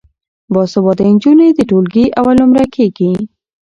[0.53, 3.11] باسواده نجونې د ټولګي اول نمره کیږي.